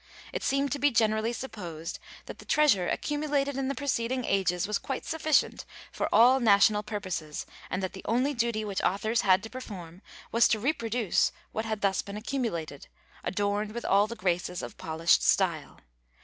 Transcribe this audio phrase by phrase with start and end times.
[0.33, 4.79] It seemed to be generally supposed that the treasure accumulated in the preceding ages was
[4.79, 9.49] quite sufficient for all national purposes and that the only duty which authors had to
[9.51, 10.01] perform
[10.31, 12.87] was to reproduce what had thus been accumulated,
[13.23, 15.81] adorned with all the graces of polished style.